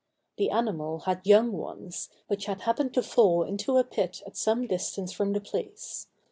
The 0.37 0.49
animal 0.49 1.01
had 1.01 1.27
young 1.27 1.51
ones, 1.51 2.09
which 2.25 2.45
had 2.47 2.61
happened 2.61 2.91
to 2.95 3.03
fall 3.03 3.43
into 3.43 3.77
a 3.77 3.83
pit 3.83 4.23
at 4.25 4.35
some 4.35 4.65
distance 4.65 5.11
from 5.11 5.33
the 5.33 5.41
place. 5.41 6.07